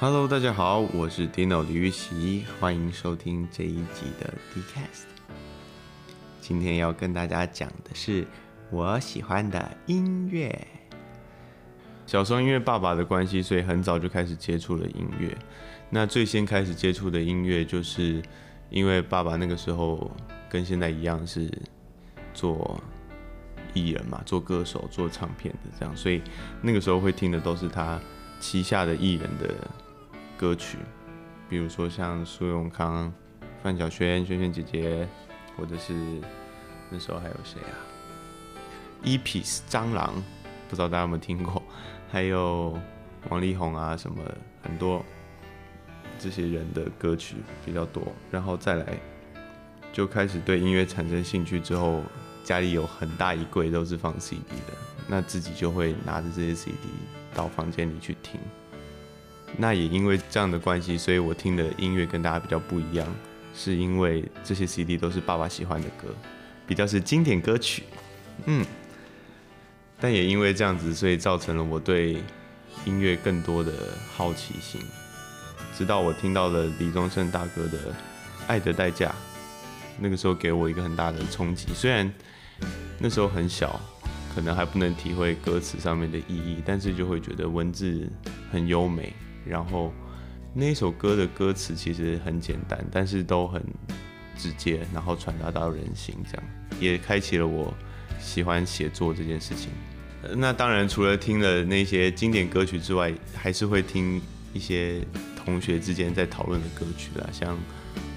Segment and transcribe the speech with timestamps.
[0.00, 5.06] Hello，大家好，我是 Dino 李玉玺，欢迎收听这一集的 Dcast。
[6.40, 8.24] 今天要跟大家讲的是
[8.70, 10.68] 我喜欢的音乐。
[12.06, 15.36] 小时候因为爸爸的关系，所以很早就开始接触了音乐。
[15.90, 18.22] 那最先开始接触的音乐，就是
[18.70, 20.08] 因为爸爸那个时候
[20.48, 21.50] 跟现在一样是
[22.32, 22.80] 做
[23.74, 26.22] 艺人嘛，做歌手、做唱片的这样，所以
[26.62, 28.00] 那个时候会听的都是他
[28.38, 29.52] 旗下的艺人的
[30.38, 30.78] 歌曲，
[31.48, 33.12] 比如说像苏永康、
[33.60, 35.08] 范晓萱、萱萱姐姐，
[35.56, 35.92] 或者是
[36.88, 37.74] 那时候还有谁啊
[39.02, 40.14] ？EPIS 蟑螂，
[40.68, 41.60] 不知道大家有没有听过？
[42.08, 42.78] 还有
[43.28, 44.22] 王力宏啊，什么
[44.62, 45.04] 很多
[46.20, 47.34] 这些人的歌曲
[47.66, 48.96] 比较多，然后再来
[49.92, 52.00] 就开始对音乐产生兴趣之后，
[52.44, 54.72] 家里有很大一柜都是放 CD 的，
[55.08, 56.78] 那自己就会拿着这些 CD
[57.34, 58.40] 到房间里去听。
[59.56, 63.06] 那也因为这样的关系，所以我听的音乐跟大家比较不一样，
[63.54, 66.08] 是因为这些 CD 都是爸爸喜欢的歌，
[66.66, 67.82] 比较是经典歌曲，
[68.44, 68.64] 嗯。
[70.00, 72.18] 但也因为这样子，所以造成了我对
[72.84, 73.72] 音乐更多的
[74.14, 74.80] 好奇心。
[75.76, 77.78] 直到我听到了李宗盛大哥的
[78.46, 79.08] 《爱的代价》，
[79.98, 81.66] 那个时候给我一个很大的冲击。
[81.74, 82.08] 虽然
[83.00, 83.80] 那时候很小，
[84.32, 88.08] 可能还不能体会歌词上面的意义，但是就会觉得文字
[88.52, 89.12] 很优美。
[89.46, 89.92] 然后
[90.54, 93.62] 那首歌的歌词其实很简单，但是都很
[94.36, 96.42] 直接，然后传达到人心，这样
[96.80, 97.72] 也开启了我
[98.20, 99.70] 喜欢写作这件事情。
[100.36, 104.20] 那当然，除了听了那些经典歌曲之外，还是会听
[104.52, 105.00] 一些
[105.36, 107.56] 同学之间在讨论的歌曲啦，像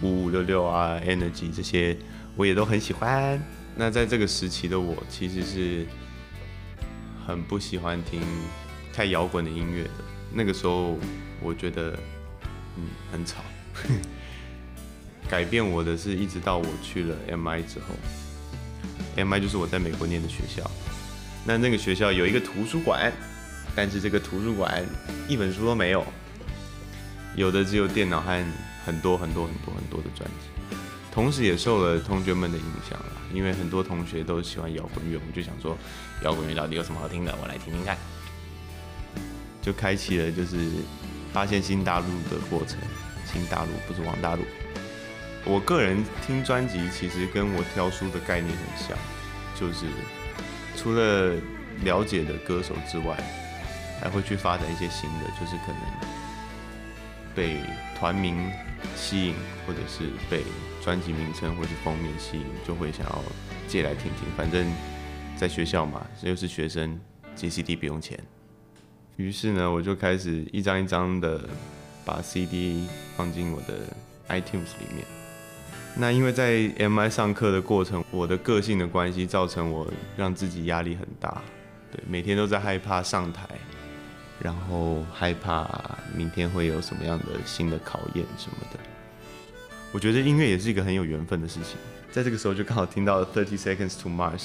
[0.00, 1.96] 五五六六啊、Energy 这些，
[2.36, 3.40] 我也都很喜欢。
[3.76, 5.86] 那在这个时期的我，其实是
[7.26, 8.20] 很不喜欢听
[8.92, 9.90] 太摇滚的音乐的。
[10.32, 10.98] 那个时候，
[11.40, 11.98] 我觉得，
[12.76, 13.42] 嗯，很吵。
[15.28, 17.94] 改变我的是一直到我去了 MI 之后
[19.16, 20.68] ，MI 就是我在美国念的学校。
[21.44, 23.12] 那那个学校有一个图书馆，
[23.74, 24.84] 但是这个图书馆
[25.28, 26.04] 一本书都没有，
[27.36, 28.44] 有的只有电脑和
[28.84, 30.76] 很多很多很多很多的专辑。
[31.12, 35.76] 同时也受了同学们的影响啦，因为很多同学都喜欢摇滚乐，我们就想说，
[36.22, 37.34] 摇滚乐到底有什么好听的？
[37.40, 37.96] 我来听听看。
[39.62, 40.56] 就开启了就是
[41.32, 42.78] 发现新大陆的过程。
[43.32, 44.42] 新大陆不是王大陆。
[45.44, 48.98] 我个人听专辑其实跟我挑书的概念很像，
[49.54, 49.86] 就是
[50.76, 51.34] 除了
[51.82, 53.16] 了解的歌手之外，
[54.02, 55.80] 还会去发展一些新的，就是可能
[57.34, 57.58] 被
[57.98, 58.50] 团名
[58.96, 59.34] 吸引，
[59.66, 60.42] 或者是被
[60.82, 63.22] 专辑名称或是封面吸引，就会想要
[63.68, 64.28] 借来听听。
[64.36, 64.66] 反正
[65.36, 67.00] 在学校嘛，又是学生，
[67.34, 68.18] 借 CD 不用钱。
[69.20, 71.38] 于是呢，我就开始一张一张的
[72.06, 73.74] 把 CD 放进我的
[74.30, 75.04] iTunes 里面。
[75.94, 79.86] 那因为在 MI 上课的过程，我的个性的关系，造成我
[80.16, 81.42] 让自己压力很大。
[81.92, 83.46] 对，每天都在害怕上台，
[84.42, 85.68] 然后害怕
[86.16, 88.78] 明天会有什么样的新的考验什么的。
[89.92, 91.76] 我觉得音乐也是一个很有缘分的事情。
[92.10, 94.38] 在这个时候，就刚好听到了《Thirty Seconds to Mars》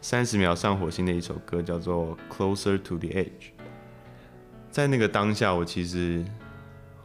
[0.00, 3.24] 三十秒上火星的一首歌，叫做《Closer to the Edge》。
[4.76, 6.22] 在那个当下，我其实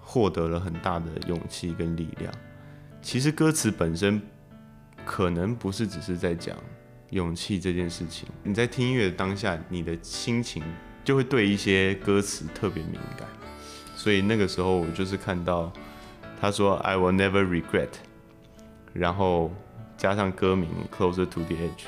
[0.02, 2.30] 获得了很大的勇气跟力量。
[3.02, 4.22] 其实歌词本身
[5.06, 6.58] 可能不是只是在讲
[7.12, 8.28] 勇气这件事情。
[8.44, 10.62] 你在听音乐的当下，你的心情
[11.06, 13.26] 就会对一些歌词特别敏感。
[13.96, 15.72] 所以那个时候，我就是看到
[16.42, 17.88] 他说 “I will never regret”，
[18.92, 19.50] 然后
[19.96, 21.86] 加上歌名 “Closer to the Edge”。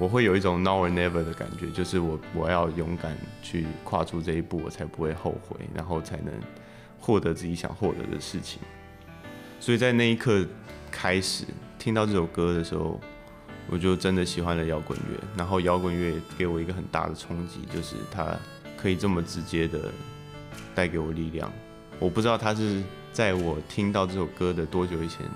[0.00, 6.32] 我会有一种 now or never 的感觉，就是我我要勇敢去跨出这一步，我才不会后悔，然后才能
[7.00, 8.60] 获得自己想获得的事情。
[9.58, 10.46] 所以在那一刻
[10.88, 11.44] 开始
[11.80, 13.00] 听到这首歌的时候，
[13.68, 15.18] 我就真的喜欢了摇滚乐。
[15.36, 18.38] 然后摇滚乐给我一个很大的冲击，就是它
[18.76, 19.90] 可以这么直接的
[20.76, 21.50] 带给我力量。
[21.98, 22.80] 我不知道它是
[23.12, 25.26] 在我听到这首歌的多久以前。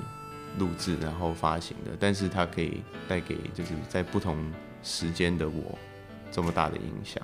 [0.58, 4.52] 录制然后发行的，但是它可以带给就是在不同
[4.82, 5.78] 时间的我
[6.30, 7.22] 这么大的影响。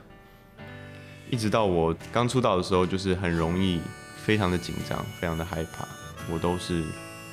[1.30, 3.80] 一直到我刚出道的时候，就是很容易
[4.16, 5.86] 非常的紧张，非常的害怕。
[6.30, 6.84] 我都是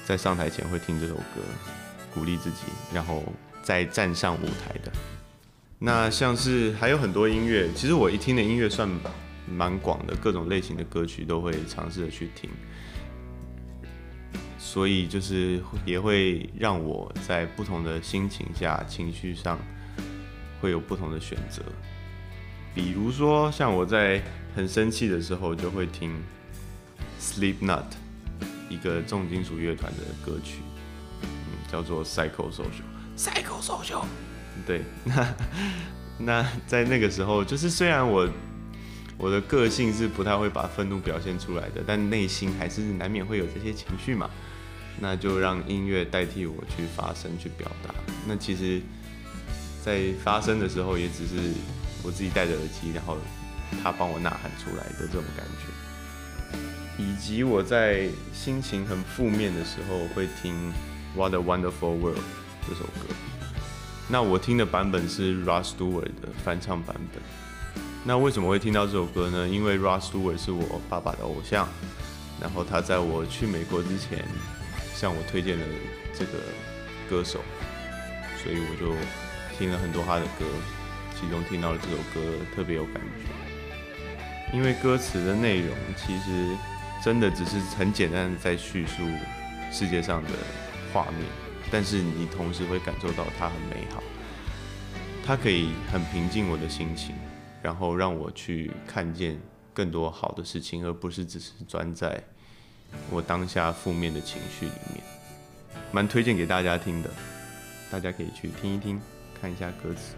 [0.06, 1.42] 在上台前会听这首歌，
[2.14, 2.64] 鼓励自己，
[2.94, 3.24] 然后
[3.64, 4.92] 再站上舞台的。
[5.80, 8.90] 那像是还有很多音乐，其实我一听的音乐算
[9.48, 12.50] 蛮广的，各种类型的歌曲都会尝试着去听。
[14.76, 19.58] 所以就是也会让我在不同的心情下、情绪上
[20.60, 21.62] 会有不同的选择。
[22.74, 24.22] 比如说，像我在
[24.54, 26.14] 很生气的时候，就会听
[27.22, 27.86] Sleep Not，
[28.68, 30.60] 一个重金属乐团的歌曲，
[31.22, 31.30] 嗯，
[31.72, 32.84] 叫做 Psycho Social。
[33.16, 34.04] Psycho Social。
[34.68, 35.36] 对， 那
[36.18, 38.30] 那在那个时候，就是虽然我
[39.18, 44.30] 我的个性是不太会把愤怒表现出来的，但内心还是难免会有这些情绪嘛。
[45.00, 47.94] 那就让音乐代替我去发声、去表达。
[48.28, 48.82] 那其实，
[49.84, 51.54] 在发声的时候，也只是
[52.02, 53.18] 我自己戴着耳机，然后
[53.84, 55.66] 他帮我呐喊出来的这种感觉。
[56.98, 60.54] 以及我在心情很负面的时候，会听
[61.18, 62.18] 《What a Wonderful World》
[62.68, 63.14] 这首歌。
[64.08, 67.22] 那我听的版本是 Rod Stewart 的翻唱版本。
[68.06, 69.48] 那为什么会听到这首歌呢？
[69.48, 71.68] 因为 Rod Stewart 是我爸爸的偶像，
[72.40, 74.26] 然后他在我去美国之前。
[74.96, 75.66] 向我推荐了
[76.18, 76.32] 这个
[77.10, 77.42] 歌手，
[78.42, 78.96] 所以我就
[79.58, 80.46] 听了很多他的歌，
[81.20, 86.56] 其中听到了这首歌特别有感觉，因为歌词的内容其实
[87.04, 89.04] 真的只是很简单的在叙述
[89.70, 90.30] 世界上的
[90.94, 91.22] 画面，
[91.70, 94.02] 但是你同时会感受到它很美好，
[95.26, 97.14] 它可以很平静我的心情，
[97.62, 99.38] 然后让我去看见
[99.74, 102.24] 更多好的事情，而不是只是专在。
[103.10, 105.04] 我当下负面的情绪里面，
[105.92, 107.10] 蛮推荐给大家听的，
[107.92, 109.00] 大家可以去听一听，
[109.40, 110.16] 看一下歌词。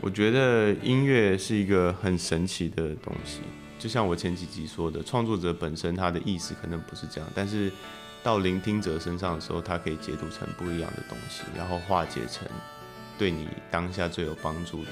[0.00, 3.40] 我觉得音乐是一个很神奇的东西，
[3.78, 7.72] 就像我前几集说的，创作者本身他的意思可能不是这样，但是
[8.22, 12.46] 到聆听者身上的时候，他可以解读成不一样的东西，然后化解成
[13.18, 14.90] 对你当下最有帮助的，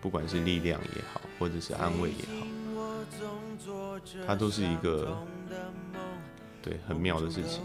[0.00, 2.46] 不管是力量也好，或者是安慰也好。
[4.26, 5.16] 它都是一个
[6.62, 7.62] 对很妙的事情，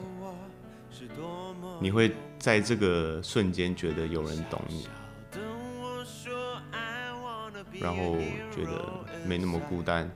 [1.81, 4.87] 你会在这个瞬间觉得有人懂你，
[7.79, 8.15] 然后
[8.55, 8.85] 觉得
[9.25, 10.09] 没那么孤单，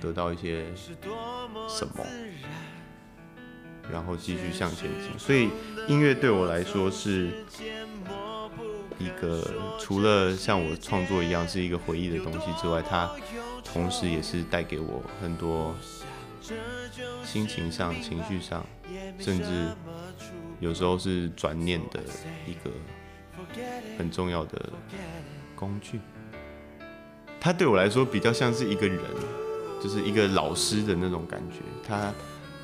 [0.00, 0.64] 得到一些
[1.68, 2.04] 什么，
[3.92, 5.18] 然后继续向前进。
[5.18, 5.50] 所以
[5.86, 7.44] 音乐对我来说是
[8.98, 13.10] 一个除了像我创作一样是一个回忆的东西之外，它。
[13.64, 15.74] 同时，也是带给我很多
[17.24, 18.64] 心情上、情绪上，
[19.18, 19.68] 甚至
[20.58, 22.00] 有时候是转念的
[22.46, 22.70] 一个
[23.98, 24.70] 很重要的
[25.54, 26.00] 工具。
[27.40, 29.00] 它对我来说比较像是一个人，
[29.82, 31.60] 就是一个老师的那种感觉。
[31.86, 32.12] 他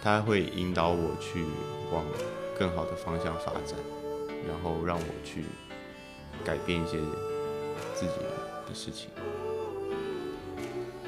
[0.02, 1.44] 他会引导我去
[1.93, 2.04] 往
[2.58, 3.75] 更好的方向发展，
[4.46, 5.44] 然后让我去
[6.44, 6.98] 改变一些
[7.94, 8.12] 自己
[8.69, 9.10] 的事情。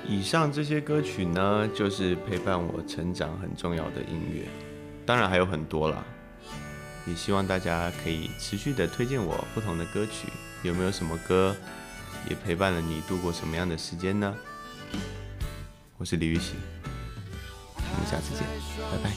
[0.09, 4.49] 以上这些歌曲呢，就是陪伴我成长很重要的音乐，
[5.05, 6.03] 当然还有很多啦。
[7.07, 10.29] 也希望大家可以持续的推荐我不同的歌曲，
[10.63, 11.55] 有没有什么歌
[12.29, 14.35] 也陪伴了你度过什么样的时间呢？
[15.99, 16.55] 我是李玉玺，
[17.75, 18.47] 我们下次见，
[18.91, 19.13] 拜拜。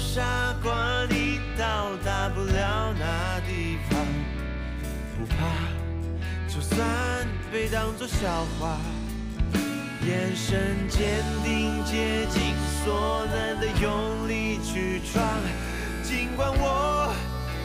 [0.00, 0.22] 傻
[0.62, 3.98] 瓜，你到达不了那地方，
[5.16, 5.36] 不怕，
[6.48, 6.78] 就算
[7.52, 8.78] 被当作笑话，
[10.06, 12.54] 眼神坚定，竭尽
[12.84, 15.22] 所能的用力去闯，
[16.02, 17.14] 尽管我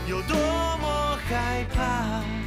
[0.08, 0.38] 有多
[0.78, 2.39] 么害怕。